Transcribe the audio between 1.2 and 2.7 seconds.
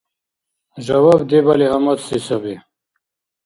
дебали гьамадси саби.